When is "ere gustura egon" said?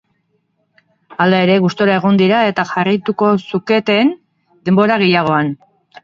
1.47-2.15